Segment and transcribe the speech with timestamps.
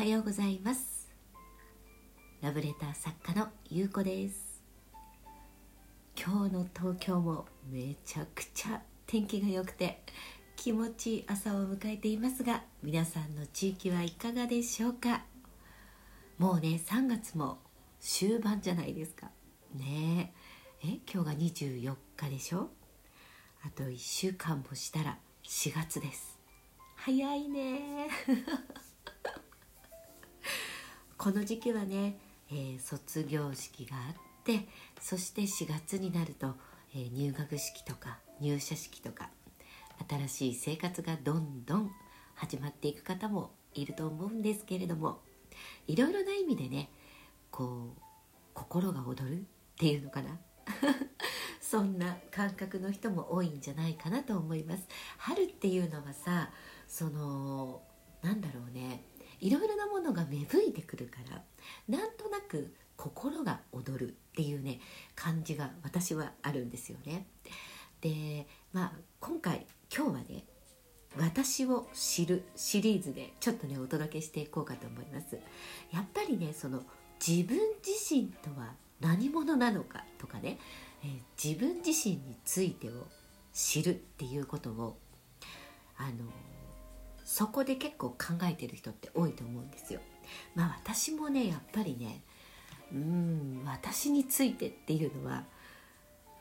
[0.00, 1.10] はようございます。
[2.40, 4.62] ラブレター作家のゆうこです。
[6.16, 10.02] 今日の東京もめちゃくちゃ天気が良くて
[10.56, 15.24] 気持ちいい朝を迎えていますが皆さんの地域はいかがでしょうか？
[16.38, 17.58] もうね3月も
[18.00, 19.26] 終盤じゃないですか。
[19.74, 20.32] ね
[20.82, 20.88] え。
[20.94, 22.70] え今日が24日でしょ？
[23.66, 26.38] あと1週間もしたら4月です。
[26.96, 28.08] 早いね。
[31.20, 32.16] この時期はね、
[32.50, 34.66] えー、卒業式があって
[35.02, 36.54] そして4月になると、
[36.94, 39.28] えー、入学式とか入社式とか
[40.08, 41.90] 新しい生活がどんどん
[42.36, 45.18] 始まっていく方もいると思うんですけれども
[45.86, 46.88] いろいろな意味でね
[47.50, 48.00] こう
[48.54, 49.42] 心が躍るっ
[49.76, 50.38] ていうのかな？
[51.60, 54.88] そんな感覚の人も多いんじゃないかなと思います。
[55.18, 56.50] 春っていうのはさ
[56.88, 57.82] その
[58.22, 59.04] なんだろうね。
[59.40, 61.42] いろいろなものが芽吹いてくるから
[61.88, 64.80] なんとなく心が躍るっていうね
[65.14, 67.26] 感じが私はあるんですよね。
[68.00, 70.44] でまあ今回今日はね
[71.18, 75.38] 「私を知る」シリーズでちょっとねお届けしていこうかと思います。
[75.90, 76.82] やっぱりねその
[77.26, 80.58] 自分自身とは何者なのかとかね、
[81.02, 83.06] えー、自分自身についてを
[83.52, 84.98] 知るっていうことを
[85.96, 86.24] あの
[87.40, 90.00] そこで結構考えてる人って多いと思うんですよ。
[90.54, 92.20] まあ私もねやっぱりね
[92.92, 95.44] うん私についてっていうのは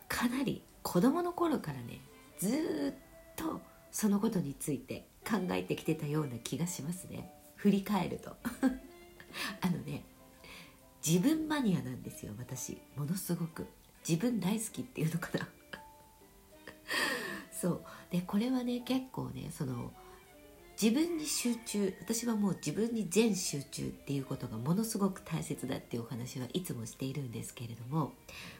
[0.09, 2.01] かなり子供の頃からね
[2.37, 3.61] ずっと
[3.93, 7.31] そのことについて考えてきてたような気がしますね。
[7.55, 8.35] 振り返ると。
[9.61, 10.03] あのね
[11.05, 12.77] 自分マニアなんですよ私。
[12.97, 13.67] ものすごく。
[14.05, 15.47] 自分大好きっていうのかな。
[17.57, 17.85] そう。
[18.11, 19.93] でこれはね結構ねその
[20.81, 28.13] 自分に集中私はもう自分に全集中っていうことがものすごく大切だっていうお話はいつもしているんですけれども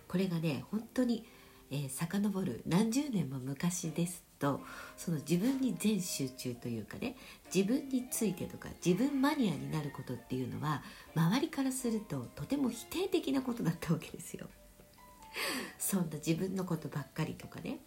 [0.09, 1.25] これがね本当に、
[1.71, 4.59] えー、遡る何十年も昔ですと
[4.97, 7.15] その自分に全集中というかね
[7.53, 10.83] 自分についてとか自分マニアになることっていうのは
[11.15, 14.47] 周りからするととても否定的なことだったわけですよ。
[15.77, 17.77] そんな自分のことばっかりとかね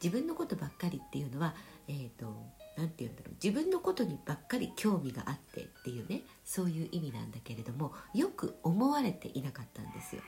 [0.00, 1.54] 自分のことばっかりっていうのは
[1.88, 3.34] えっ、ー、と何て言うんだろう。
[3.42, 10.22] 自分のことにばっかり興味があってっていうねそういう意味なんだけれどもよく思われていなかったんですよ。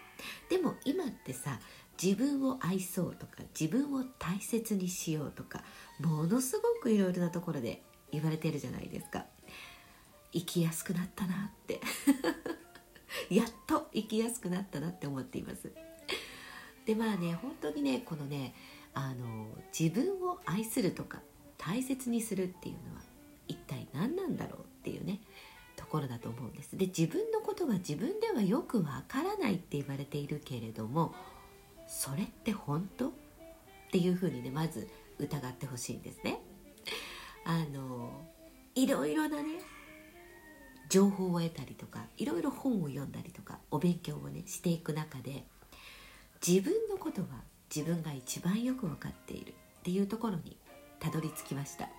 [0.50, 1.58] でも今ってさ
[2.00, 5.64] 自分を愛そうとか自分を大切にしようとか
[5.98, 9.24] ものすごくいろいろなところで言われてるじゃないですか。
[10.34, 11.80] 生きやすくなったなって。
[13.30, 15.72] やっと生きやすくなったなって思っています。
[16.84, 18.54] でまあね本当にねこのね
[18.92, 19.46] あの
[19.78, 21.20] 自分を愛するとか
[21.64, 23.02] 大切にするっていうのは
[23.46, 25.20] 一体何なんだろうっていうね
[25.76, 26.76] ところだと思うんです。
[26.76, 31.14] で自分のことは自分ではよくわからないって言われているけれども
[31.86, 33.08] それって本当？
[33.08, 33.10] っ
[33.92, 36.40] ていうふうにねまず疑ってほしいんですね。
[37.44, 38.10] あの
[38.74, 39.60] いろいろなね
[40.88, 45.44] 情報を得たりとかいろいろ本を読んだりとかお勉強をねしていく中で
[46.46, 47.28] 自分のことは
[47.74, 50.56] 自分が一番よく分かっているっていうところに
[51.02, 51.88] たどり着きました。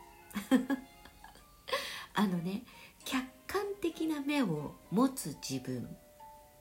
[2.16, 2.64] あのね
[3.04, 5.98] 客観的な目を持つ自分。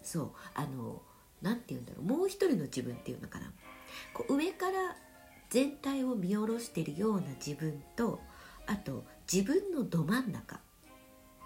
[0.02, 1.00] そうあの
[1.40, 2.04] 何て言うんだろう。
[2.04, 3.52] もう一人の自分っていうのかな。
[4.12, 4.96] こう上から
[5.50, 8.20] 全体を見下ろしてるような自分と
[8.66, 10.58] あと自分のど真ん中。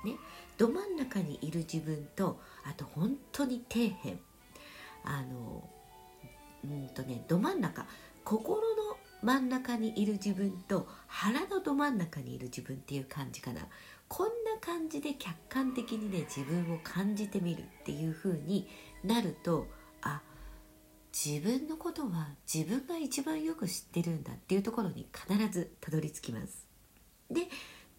[0.02, 0.16] ね
[0.56, 4.18] ど真ん中にいる自分とあと本当に底辺。
[5.04, 5.68] あの
[6.64, 7.86] うんとねど真ん中。
[8.24, 8.85] 心の
[9.22, 13.62] 真ん中にいる自分と腹のど真ん中にいる自分っていう感じかな。
[14.08, 18.68] こんな感じで客観的にね自分を感じてみるっていう風に
[19.02, 19.66] なると
[20.02, 20.22] あ
[21.12, 26.66] 自分のことは自分が一番よく知ってるんだっていうところに必ずたどり着きます。
[27.30, 27.48] で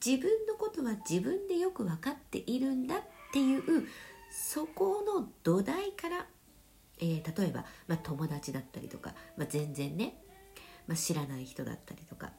[0.05, 3.01] 自分のことは自分でよく分かっているんだっ
[3.33, 3.87] ていう
[4.31, 6.27] そこの土台から、
[6.99, 10.21] えー、例えば、まあ、友達だったりとか、まあ、全然ね
[10.87, 12.31] まあ、知らない人だったりとか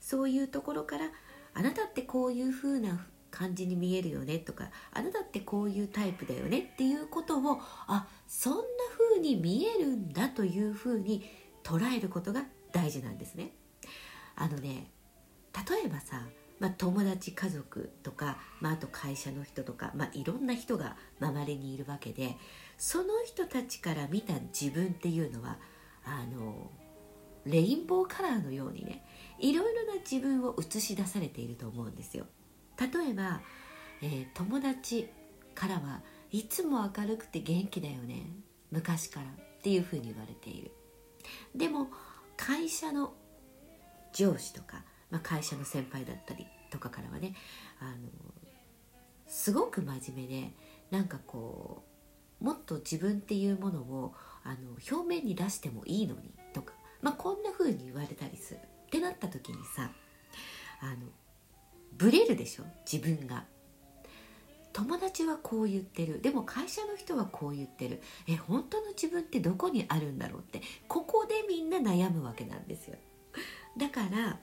[0.00, 1.10] そういうところから
[1.54, 8.60] あなたってこういう風な感じに見えるよねとかあなたってこういうタイプだよねっていうことをあそんな
[8.96, 11.28] 風に見えるんだという風に
[11.62, 13.52] 捉えることが大事なんですね。
[14.36, 14.90] あのね
[15.68, 16.26] 例えばさ、
[16.60, 22.36] まあ、友達家族とか、まあ、あと会社の人とか、まあ、いろんな人が周りにいるわけで
[22.76, 25.58] その人たちから見た自分っていうのは
[26.04, 26.70] あの
[27.46, 29.04] レインボーカラーのようにね
[29.38, 32.26] いろいろな自分を映し出されていると思うんですよ。
[32.78, 33.40] 例えば、
[34.02, 35.08] えー、友達
[35.54, 38.26] からはいつも明るくて元気だよね
[38.70, 40.72] 昔からっていうふうに言われている。
[41.54, 41.88] でも
[42.36, 43.14] 会社の
[44.12, 47.34] 上司とか、まあ、会社の先輩だったりとかからはね
[47.80, 47.96] あの
[49.26, 50.52] すごく真面目で
[50.90, 51.84] なんかこ
[52.40, 54.14] うもっと自分っていうものを
[54.44, 56.32] あの表面に出してもいいのに、
[57.02, 58.60] まあ、こんな風に言われたりする。
[58.60, 59.90] ってなった時にさ
[60.80, 61.08] あの
[61.96, 62.64] ブレるでしょ？
[62.90, 63.44] 自分が。
[64.72, 66.20] 友達はこう言ってる。
[66.20, 68.02] でも会社の人はこう言ってる。
[68.28, 70.60] え本当の自分ってどこにあるんだろうって。
[70.86, 72.96] ここでみんな悩むわけなんですよ。
[73.76, 74.38] だから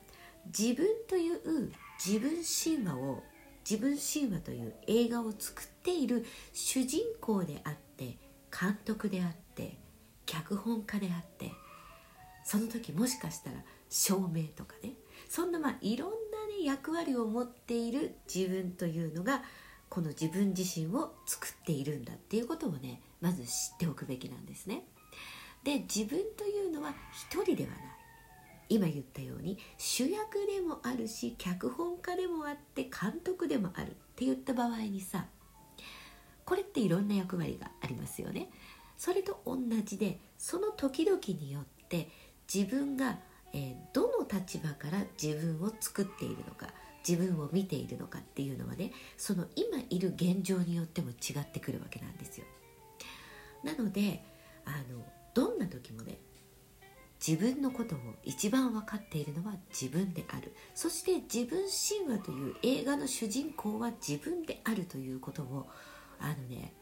[0.47, 1.71] 自分という
[2.03, 3.23] 自分神話を
[3.69, 8.17] 自分神話という映画を作っている主人公であって
[8.51, 9.77] 監督であって
[10.25, 11.51] 脚本家であって
[12.43, 13.57] その時もしかしたら
[13.89, 14.93] 照明とかね
[15.29, 16.15] そんなまあいろんな、
[16.47, 19.41] ね、役割を持っている自分というのが
[19.89, 24.85] この自分自身を作っているんだっていうことをねまず知っておくべきなんですね。
[25.63, 27.79] で自分というのは一人ではない
[28.69, 35.27] 今言ったように主役でもあるし脚本家でもあって監督でもあるって言った場合にさ
[36.43, 38.49] これっていろんな役割がありますよね。
[38.97, 42.09] それと同じでその時々によって
[42.53, 43.17] 自分が、
[43.53, 46.67] えー、どの立場から自分を作っているのか
[47.07, 52.45] 自分を見ているのかっていうのはねその今いる現状によっても違ってくるわけなんですよ。
[53.63, 54.23] なので
[54.65, 55.03] あの
[55.33, 56.17] どんな時もね
[57.25, 60.53] 自分のことを一番分かっているのは自分である。
[60.75, 65.67] そして自分神話という映画の主人公は自分であるということを
[66.19, 66.73] あのね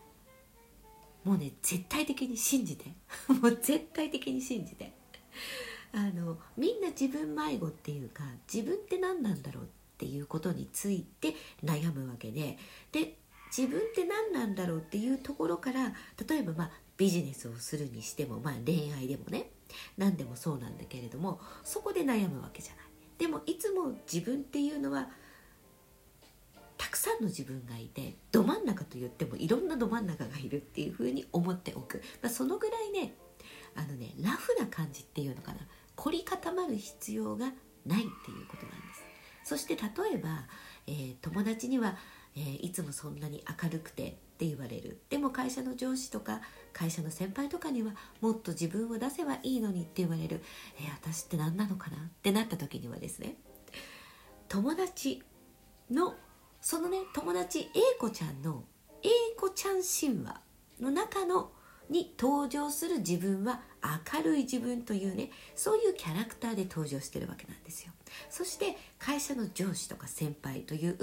[1.24, 2.94] もうね絶対的に信じて。
[3.42, 5.01] もう絶対的に信じて。
[5.94, 9.68] あのみんな自分迷子っていうか自分って何なんだろうっ
[9.98, 12.58] ていうことについて悩むわけで
[12.92, 13.18] で
[13.56, 15.94] 自分って何なんだろうっていうところから
[16.28, 19.52] 例えばまあビジネスをするにしても、まあ、恋愛でもね
[19.98, 22.86] 何でもそうなんだけれどもそこで悩むわけじゃない。
[23.18, 25.10] でもいつも自分っていうのは
[26.78, 33.14] たくさんの自分がいてど真ん中と言ってもいろんなど真ん中がいるっていうふうに思っておく、まあ、そのぐらいね
[33.76, 35.60] あのねラフな感じっていうのかな。
[35.96, 37.52] 凝り固まる必要が
[37.86, 39.04] ないっていうことなんです。
[39.44, 40.30] そして例えば、
[40.88, 41.96] えー、友達には、
[42.36, 45.02] えー、いつもそんなに明るくてって言われる。
[45.10, 46.42] でも会社の上司とか
[46.74, 50.42] 会社の先輩とかにはもっと自分を出せばいいのにって言われる、
[50.80, 51.98] えー、私って何なのかな？
[51.98, 53.36] ってなった時にはですね
[54.48, 55.24] 友達
[55.90, 56.16] の
[56.62, 58.64] そのね友達 A 子ちゃんの
[59.04, 59.10] A
[59.40, 60.40] 子ちゃん神話
[60.80, 61.52] の中の
[61.92, 63.62] に登場する自分は
[64.14, 67.92] 明るい自分というねそういうキャラクターで登場してるわけなんですよ
[68.30, 70.98] そして会社の上司とか先輩という、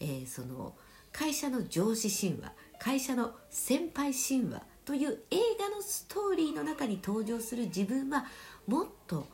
[0.00, 0.74] えー、その
[1.12, 8.24] 会社の上司神話会社の先輩神話という映画のストーリーの中に登場する自分は
[8.66, 9.26] もっと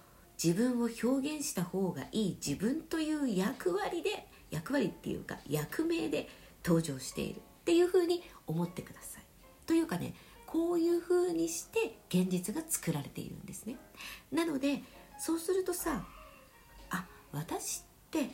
[0.42, 6.28] 自分を表現した方がいい自分という役割で役割っていうか役名で
[6.64, 9.22] 登場しているっていうふうに思ってください。
[9.66, 10.14] というかね
[10.50, 13.76] こういうふうにして現実が作られているんですね。
[14.32, 14.82] なので
[15.18, 16.06] そうするとさ
[16.90, 18.30] あ私って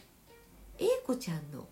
[0.78, 1.66] 英子ちゃんの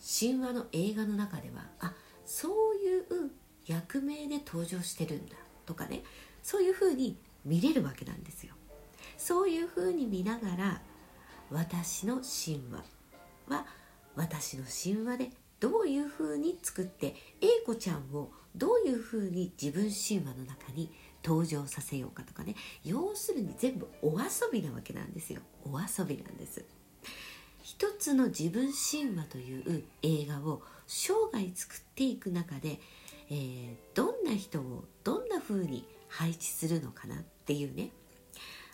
[0.00, 1.92] 神話の映画の中ではあ
[2.26, 3.30] そういう
[3.66, 6.02] 役名で登場してるんだとかね
[6.42, 8.54] そういうふうに見れるわけなんですよ。
[9.16, 10.82] そういうふうに見ながら
[11.52, 12.84] 私の神話
[13.46, 13.64] は
[14.16, 20.90] 私の神話でどういうふうに作って英子ちゃんをどういうふうに自分神話の中に
[21.22, 22.56] 登場させようかとかね。
[22.84, 25.42] 要するに全部お遊びなわけなんですよ。
[25.64, 26.64] お遊びなんです。
[27.62, 32.80] 一つの自分神話という映画を生涯作っていく中で、
[33.30, 37.90] えー、どんな人をどんなふうに配置するのかなっていうね。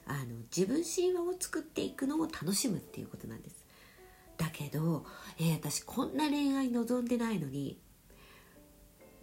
[0.06, 3.65] あの自分神話を作っていくのを楽しむっていうことなんです。
[4.36, 5.04] だけど、
[5.38, 7.78] えー、私こんな恋愛望んでないのに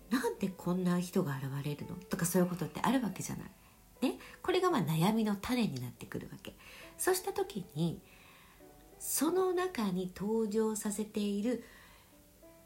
[0.09, 1.95] なんでこんな人が現れるの？
[1.95, 3.51] とかそういうことってあるわけじゃない。
[4.01, 6.55] ね、これがまあ悩みの種になってくるわけ。
[6.97, 7.99] そうした時に
[8.99, 11.63] その中に登場させている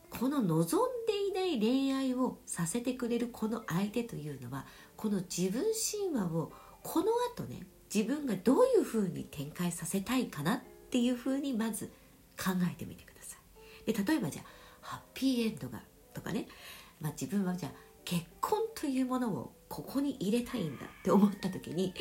[0.10, 6.52] この望んでいない恋愛をさせてくれるこの相手というのはこの自分神話を
[6.84, 11.92] この後ね自分がどういうふうに展開させたいかなっていうふうにまず
[12.38, 13.38] 考えてみてくださ
[13.86, 13.94] い。
[13.94, 14.46] で例えばじゃあ
[14.82, 15.82] ハッピーエンドが
[16.14, 16.48] とかね、
[17.02, 17.72] まあ、自分はじゃあ
[18.06, 21.94] 結婚というものをここに入れたいんだって思った時に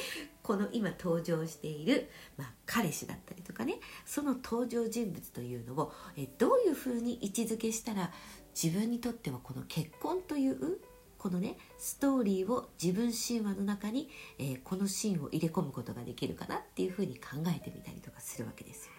[0.42, 8.12] この今登場している、まあ、彼氏だったりとかねその登場人物というのをえどういうふうに位置づけしたら
[8.54, 10.78] 自分にとってはこの結婚という
[11.18, 18.92] このねストーリーを自分神話の中に、えー、このシーンを入れ込むことができるかなっていうふうに考えてみたりとかするわけですよ。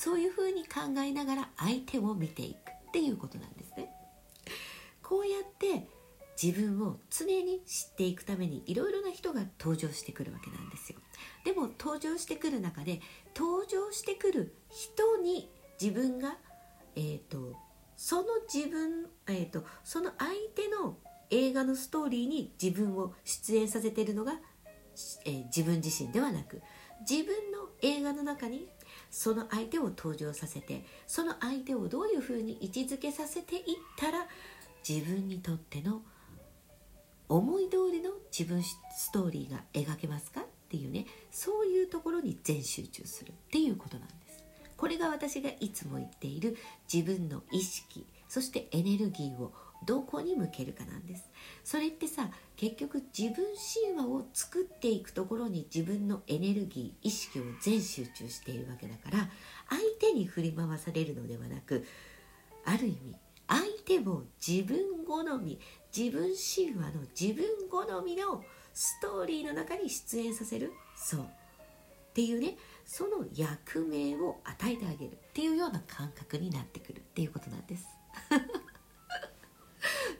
[0.00, 3.92] そういうふうに考えながら相手を見ていくっていうことなんですね。
[5.02, 5.86] こうやって
[6.42, 10.98] 自分を常に知っていくためにいろいろな人が登場してくるわけなんですよ
[11.44, 13.02] でも登場してくる中で
[13.36, 16.38] 登場してくる人に自分が、
[16.96, 17.56] えーと、
[17.96, 20.96] その自分、えーと、その相手の
[21.28, 24.32] 映画のストーリーに自分を出演させているのが、
[25.26, 26.62] えー、自分自身ではなく
[27.08, 28.66] 自分の映画の中に
[29.10, 33.62] その相手を登場させてその相手をどういうふうに位置づけさせていっ
[33.98, 34.26] たら
[34.88, 36.02] 自分にとっての
[37.28, 44.44] 思い通りの自分ストーリーが描けますかっていうねそういうところに全集中するっていうことなんです。
[44.76, 46.56] これが私がいつも言っている
[46.92, 49.52] 自分の意識そしてエネルギーを
[49.84, 51.30] どこに向けるかなんです。
[51.64, 53.44] それってさ結局自分
[53.84, 59.30] 神話を作っていくところに自分のエネルギー意識を全集中しているわけだから
[59.68, 61.86] 相手に振り回されるのではなく
[62.64, 63.16] ある意味
[63.48, 65.58] 相手を自分好み
[65.96, 70.72] 自分神話の自分好みのストーリーの中に出演させる。
[70.96, 71.20] そう。
[71.22, 77.86] っていうねその役名を与えてあげるっていうような感覚になってくるっていうことなんです。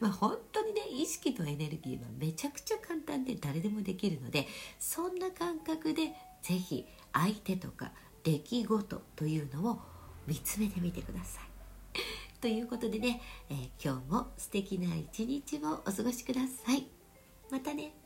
[0.01, 4.47] まあ本当にね意識とエネルギーはめちゃくちゃ簡単で誰でもできるので
[4.79, 7.91] そんな感覚で是非相手とか
[8.23, 9.79] 出来事というのを
[10.27, 11.99] 見つめてみてください
[12.41, 16.87] ということでね、えー、今日も素敵な一日をお過ごしください。
[17.51, 18.00] またね。